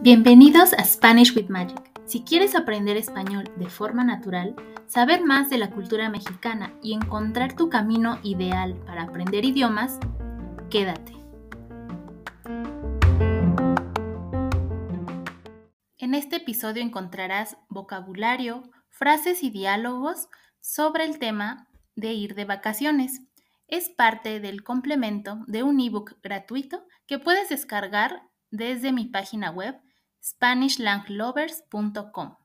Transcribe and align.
Bienvenidos 0.00 0.72
a 0.74 0.84
Spanish 0.84 1.34
with 1.36 1.48
Magic. 1.48 1.90
Si 2.06 2.22
quieres 2.22 2.54
aprender 2.54 2.96
español 2.96 3.50
de 3.56 3.68
forma 3.68 4.04
natural, 4.04 4.54
saber 4.86 5.24
más 5.24 5.50
de 5.50 5.58
la 5.58 5.70
cultura 5.70 6.08
mexicana 6.08 6.72
y 6.82 6.94
encontrar 6.94 7.56
tu 7.56 7.68
camino 7.68 8.20
ideal 8.22 8.76
para 8.86 9.02
aprender 9.02 9.44
idiomas, 9.44 9.98
quédate. 10.70 11.12
En 15.98 16.14
este 16.14 16.36
episodio 16.36 16.82
encontrarás 16.82 17.56
vocabulario, 17.68 18.70
frases 18.88 19.42
y 19.42 19.50
diálogos 19.50 20.28
sobre 20.60 21.04
el 21.04 21.18
tema 21.18 21.66
de 21.96 22.12
ir 22.12 22.36
de 22.36 22.44
vacaciones. 22.44 23.22
Es 23.68 23.88
parte 23.90 24.40
del 24.40 24.64
complemento 24.64 25.44
de 25.46 25.62
un 25.62 25.78
ebook 25.78 26.16
gratuito 26.22 26.86
que 27.06 27.18
puedes 27.18 27.50
descargar 27.50 28.22
desde 28.50 28.92
mi 28.92 29.04
página 29.04 29.50
web 29.50 29.78
SpanishLangLovers.com. 30.22 32.36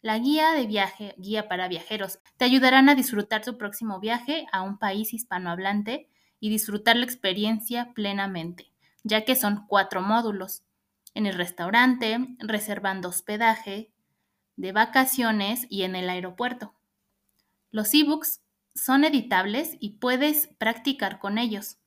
La 0.00 0.18
guía 0.18 0.52
de 0.52 0.66
viaje, 0.66 1.16
guía 1.18 1.48
para 1.48 1.66
viajeros, 1.66 2.20
te 2.36 2.44
ayudarán 2.44 2.88
a 2.88 2.94
disfrutar 2.94 3.44
tu 3.44 3.58
próximo 3.58 3.98
viaje 3.98 4.46
a 4.52 4.62
un 4.62 4.78
país 4.78 5.12
hispanohablante 5.12 6.08
y 6.38 6.50
disfrutar 6.50 6.94
la 6.96 7.04
experiencia 7.04 7.92
plenamente, 7.92 8.70
ya 9.02 9.24
que 9.24 9.34
son 9.34 9.66
cuatro 9.66 10.02
módulos. 10.02 10.62
En 11.14 11.26
el 11.26 11.34
restaurante, 11.34 12.36
reservando 12.38 13.08
hospedaje, 13.08 13.90
de 14.56 14.70
vacaciones 14.70 15.66
y 15.68 15.82
en 15.82 15.96
el 15.96 16.08
aeropuerto. 16.08 16.74
Los 17.70 17.92
ebooks 17.92 18.43
son 18.74 19.04
editables 19.04 19.76
y 19.80 19.98
puedes 19.98 20.48
practicar 20.58 21.18
con 21.18 21.38
ellos. 21.38 21.78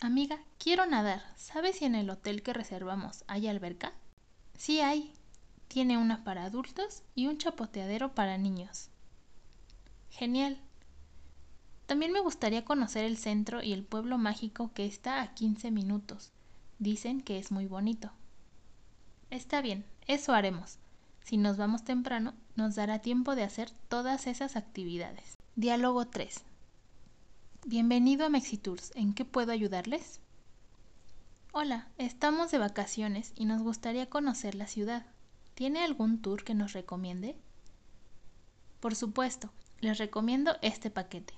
Amiga, 0.00 0.38
quiero 0.58 0.84
nadar. 0.84 1.22
¿Sabes 1.36 1.76
si 1.76 1.86
en 1.86 1.94
el 1.94 2.10
hotel 2.10 2.42
que 2.42 2.52
reservamos 2.52 3.24
hay 3.28 3.48
alberca? 3.48 3.94
Sí 4.58 4.80
hay. 4.80 5.12
Tiene 5.68 5.96
una 5.96 6.22
para 6.22 6.44
adultos 6.44 7.02
y 7.14 7.28
un 7.28 7.38
chapoteadero 7.38 8.14
para 8.14 8.36
niños. 8.36 8.90
Genial. 10.10 10.58
También 11.86 12.12
me 12.12 12.20
gustaría 12.20 12.64
conocer 12.64 13.04
el 13.04 13.16
centro 13.16 13.62
y 13.62 13.72
el 13.72 13.84
pueblo 13.84 14.18
mágico 14.18 14.70
que 14.74 14.84
está 14.84 15.22
a 15.22 15.32
15 15.34 15.70
minutos. 15.70 16.30
Dicen 16.78 17.22
que 17.22 17.38
es 17.38 17.50
muy 17.50 17.66
bonito. 17.66 18.10
Está 19.30 19.62
bien, 19.62 19.86
eso 20.06 20.34
haremos. 20.34 20.78
Si 21.24 21.38
nos 21.38 21.56
vamos 21.56 21.84
temprano, 21.84 22.34
nos 22.54 22.74
dará 22.74 22.98
tiempo 22.98 23.34
de 23.34 23.44
hacer 23.44 23.70
todas 23.88 24.26
esas 24.26 24.56
actividades. 24.56 25.36
Diálogo 25.54 26.06
3. 26.06 26.44
Bienvenido 27.68 28.24
a 28.24 28.28
Mexitours. 28.28 28.92
¿En 28.94 29.12
qué 29.12 29.24
puedo 29.24 29.50
ayudarles? 29.50 30.20
Hola, 31.50 31.88
estamos 31.98 32.52
de 32.52 32.58
vacaciones 32.58 33.32
y 33.34 33.44
nos 33.44 33.60
gustaría 33.60 34.08
conocer 34.08 34.54
la 34.54 34.68
ciudad. 34.68 35.04
¿Tiene 35.56 35.82
algún 35.82 36.22
tour 36.22 36.44
que 36.44 36.54
nos 36.54 36.74
recomiende? 36.74 37.34
Por 38.78 38.94
supuesto, 38.94 39.50
les 39.80 39.98
recomiendo 39.98 40.56
este 40.62 40.90
paquete. 40.90 41.34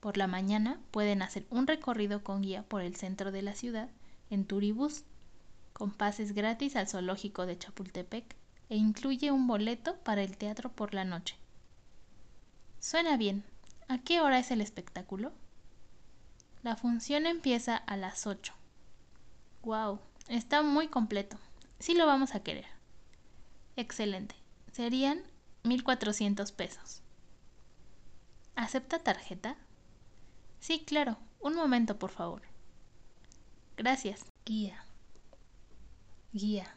Por 0.00 0.16
la 0.16 0.26
mañana 0.26 0.80
pueden 0.90 1.22
hacer 1.22 1.46
un 1.48 1.68
recorrido 1.68 2.24
con 2.24 2.42
guía 2.42 2.64
por 2.64 2.82
el 2.82 2.96
centro 2.96 3.30
de 3.30 3.42
la 3.42 3.54
ciudad 3.54 3.88
en 4.30 4.44
Turibús, 4.44 5.04
con 5.72 5.92
pases 5.92 6.32
gratis 6.32 6.74
al 6.74 6.88
zoológico 6.88 7.46
de 7.46 7.56
Chapultepec 7.56 8.34
e 8.68 8.76
incluye 8.76 9.30
un 9.30 9.46
boleto 9.46 9.94
para 9.98 10.24
el 10.24 10.36
teatro 10.36 10.72
por 10.72 10.92
la 10.92 11.04
noche. 11.04 11.36
Suena 12.80 13.16
bien. 13.16 13.44
¿A 13.90 13.98
qué 13.98 14.20
hora 14.20 14.38
es 14.38 14.52
el 14.52 14.60
espectáculo? 14.60 15.32
La 16.62 16.76
función 16.76 17.26
empieza 17.26 17.76
a 17.76 17.96
las 17.96 18.24
8. 18.24 18.54
¡Wow! 19.64 19.98
Está 20.28 20.62
muy 20.62 20.86
completo. 20.86 21.38
Sí 21.80 21.94
lo 21.94 22.06
vamos 22.06 22.36
a 22.36 22.40
querer. 22.44 22.66
Excelente. 23.74 24.36
Serían 24.70 25.24
1.400 25.64 26.52
pesos. 26.52 27.02
¿Acepta 28.54 29.00
tarjeta? 29.00 29.56
Sí, 30.60 30.84
claro. 30.86 31.16
Un 31.40 31.56
momento, 31.56 31.98
por 31.98 32.10
favor. 32.12 32.42
Gracias. 33.76 34.24
Guía. 34.46 34.84
Guía. 36.32 36.76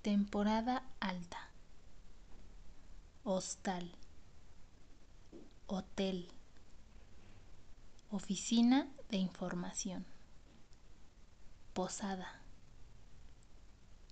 Temporada 0.00 0.82
alta. 1.00 1.50
Hostal. 3.22 3.94
Hotel. 5.94 6.26
Oficina 8.10 8.88
de 9.10 9.18
información. 9.18 10.04
Posada. 11.72 12.42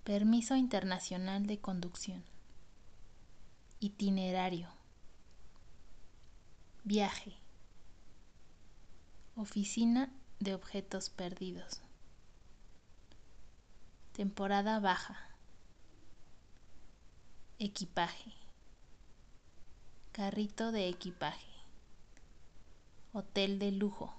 Permiso 0.05 0.55
internacional 0.55 1.45
de 1.45 1.59
conducción. 1.59 2.23
Itinerario. 3.81 4.69
Viaje. 6.85 7.33
Oficina 9.35 10.09
de 10.39 10.55
objetos 10.55 11.09
perdidos. 11.09 11.81
Temporada 14.13 14.79
baja. 14.79 15.17
Equipaje. 17.59 18.31
Carrito 20.13 20.71
de 20.71 20.87
equipaje. 20.87 21.52
Hotel 23.15 23.59
de 23.59 23.71
lujo. 23.71 24.11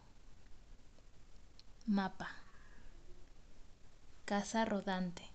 Mapa. 1.84 2.30
Casa 4.24 4.64
rodante. 4.64 5.28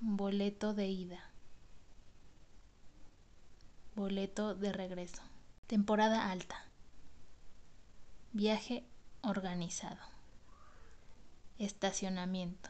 Boleto 0.00 0.74
de 0.74 0.88
ida. 0.88 1.30
Boleto 3.96 4.54
de 4.54 4.74
regreso. 4.74 5.22
Temporada 5.66 6.30
alta. 6.30 6.66
Viaje 8.34 8.84
organizado. 9.22 10.02
Estacionamiento. 11.58 12.68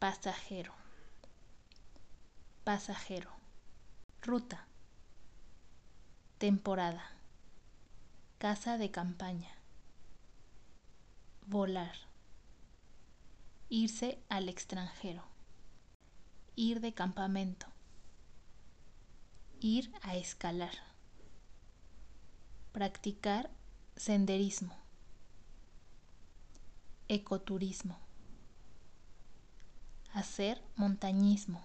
Pasajero. 0.00 0.74
Pasajero. 2.64 3.30
Ruta. 4.20 4.66
Temporada. 6.38 7.21
Casa 8.42 8.76
de 8.76 8.90
campaña. 8.90 9.54
Volar. 11.46 11.94
Irse 13.68 14.20
al 14.28 14.48
extranjero. 14.48 15.22
Ir 16.56 16.80
de 16.80 16.92
campamento. 16.92 17.68
Ir 19.60 19.92
a 20.02 20.16
escalar. 20.16 20.74
Practicar 22.72 23.48
senderismo. 23.94 24.76
Ecoturismo. 27.06 27.96
Hacer 30.14 30.60
montañismo. 30.74 31.64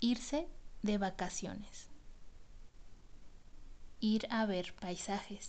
Irse 0.00 0.46
de 0.82 0.98
vacaciones. 0.98 1.95
Ir 4.06 4.28
a 4.30 4.46
ver 4.46 4.72
paisajes. 4.80 5.48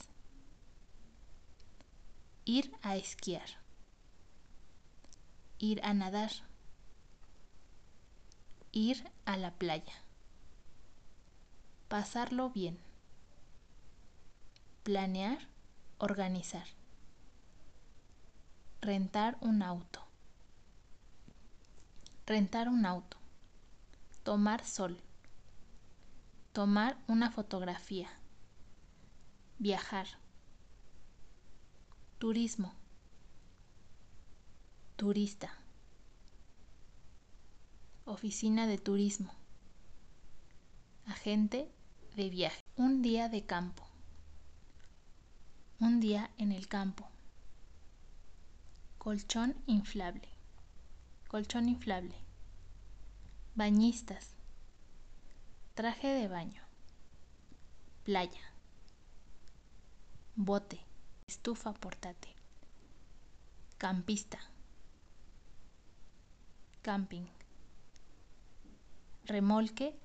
Ir 2.43 2.71
a 2.81 2.95
esquiar. 2.95 3.49
Ir 5.59 5.79
a 5.85 5.93
nadar. 5.93 6.31
Ir 8.71 9.11
a 9.25 9.37
la 9.37 9.51
playa. 9.51 9.93
Pasarlo 11.87 12.49
bien. 12.49 12.79
Planear, 14.81 15.37
organizar. 15.99 16.65
Rentar 18.81 19.37
un 19.39 19.61
auto. 19.61 20.01
Rentar 22.25 22.69
un 22.69 22.87
auto. 22.87 23.17
Tomar 24.23 24.65
sol. 24.65 24.99
Tomar 26.53 26.97
una 27.05 27.29
fotografía. 27.29 28.16
Viajar. 29.59 30.05
Turismo. 32.19 32.75
Turista. 34.95 35.51
Oficina 38.05 38.67
de 38.67 38.77
turismo. 38.77 39.33
Agente 41.07 41.71
de 42.15 42.29
viaje. 42.29 42.61
Un 42.75 43.01
día 43.01 43.29
de 43.29 43.47
campo. 43.47 43.83
Un 45.79 46.01
día 46.01 46.29
en 46.37 46.51
el 46.51 46.67
campo. 46.67 47.09
Colchón 48.99 49.55
inflable. 49.65 50.29
Colchón 51.29 51.67
inflable. 51.67 52.15
Bañistas. 53.55 54.35
Traje 55.73 56.09
de 56.09 56.27
baño. 56.27 56.61
Playa. 58.03 58.56
Bote. 60.39 60.79
Estufa 61.27 61.73
portátil. 61.73 62.35
Campista. 63.79 64.37
Camping. 66.83 67.25
Remolque. 69.25 69.95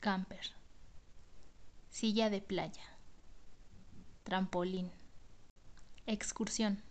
Camper. 0.00 0.52
Silla 1.88 2.28
de 2.28 2.42
playa. 2.42 2.84
Trampolín. 4.22 4.92
Excursión. 6.04 6.82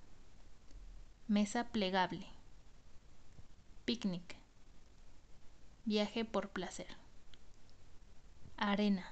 Mesa 1.28 1.66
plegable. 1.66 2.25
Picnic. 3.86 4.36
Viaje 5.86 6.25
por 6.25 6.50
placer. 6.50 6.88
Arena. 8.57 9.06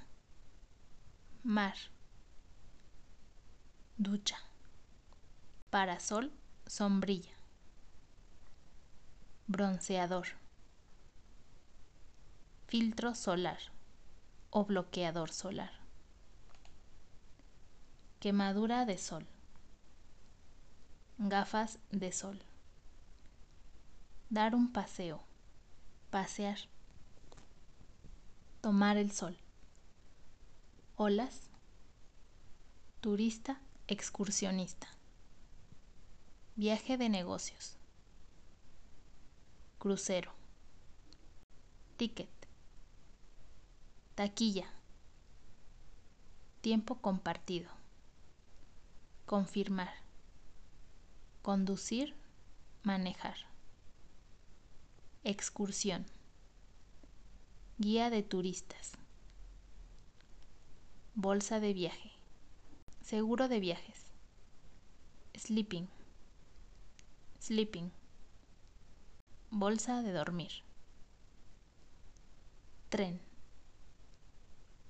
Mar. 1.44 1.93
Ducha. 3.98 4.38
Parasol, 5.70 6.32
sombrilla. 6.66 7.32
Bronceador. 9.46 10.28
Filtro 12.66 13.14
solar 13.14 13.60
o 14.50 14.66
bloqueador 14.66 15.32
solar. 15.32 15.72
Quemadura 18.20 18.86
de 18.86 18.98
sol. 18.98 19.28
Gafas 21.20 21.78
de 21.92 22.12
sol. 22.12 22.42
Dar 24.32 24.56
un 24.56 24.74
paseo. 24.74 25.22
Pasear. 26.10 26.58
Tomar 28.62 28.98
el 28.98 29.12
sol. 29.12 29.38
Olas. 30.96 31.52
Turista, 33.02 33.60
excursionista. 33.94 34.88
Viaje 36.56 36.98
de 36.98 37.10
negocios. 37.10 37.78
Crucero. 39.78 40.32
Ticket. 41.98 42.30
Taquilla. 44.16 44.68
Tiempo 46.62 46.96
compartido. 46.96 47.70
Confirmar. 49.28 49.94
Conducir. 51.44 52.16
Manejar. 52.82 53.38
Excursión. 55.24 56.06
Guía 57.78 58.10
de 58.10 58.24
turistas. 58.24 58.94
Bolsa 61.16 61.60
de 61.60 61.74
viaje. 61.74 62.23
Seguro 63.04 63.50
de 63.50 63.60
viajes. 63.60 64.06
Sleeping. 65.36 65.90
Sleeping. 67.38 67.92
Bolsa 69.52 70.02
de 70.02 70.14
dormir. 70.14 70.64
Tren. 72.88 73.20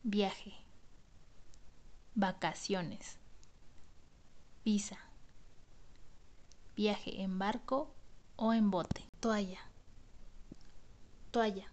Viaje. 0.04 0.54
Vacaciones. 2.14 3.18
Visa. 4.64 5.00
Viaje 6.76 7.24
en 7.24 7.40
barco 7.40 7.92
o 8.36 8.54
en 8.54 8.70
bote. 8.70 9.10
Toalla. 9.22 9.60
Toalla. 11.32 11.68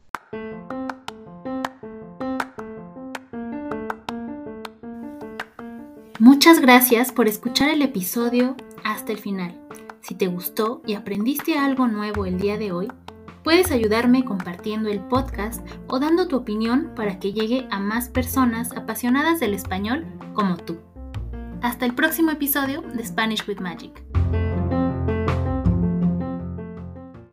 Muchas 6.20 6.61
gracias 6.61 7.12
por 7.12 7.28
escuchar 7.28 7.70
el 7.70 7.81
episodio 7.81 8.55
hasta 8.84 9.11
el 9.11 9.17
final. 9.17 9.58
Si 10.02 10.14
te 10.14 10.26
gustó 10.26 10.82
y 10.87 10.93
aprendiste 10.93 11.56
algo 11.56 11.87
nuevo 11.87 12.26
el 12.26 12.38
día 12.38 12.58
de 12.58 12.72
hoy, 12.72 12.88
puedes 13.43 13.70
ayudarme 13.70 14.22
compartiendo 14.22 14.90
el 14.90 15.00
podcast 15.00 15.67
o 15.87 15.99
dando 15.99 16.28
tu 16.28 16.37
opinión 16.37 16.93
para 16.94 17.19
que 17.19 17.32
llegue 17.32 17.67
a 17.70 17.81
más 17.81 18.10
personas 18.10 18.70
apasionadas 18.72 19.41
del 19.41 19.55
español 19.55 20.05
como 20.34 20.58
tú. 20.58 20.77
Hasta 21.62 21.86
el 21.86 21.94
próximo 21.94 22.32
episodio 22.32 22.82
de 22.82 23.03
Spanish 23.03 23.48
with 23.48 23.60
Magic. 23.60 24.09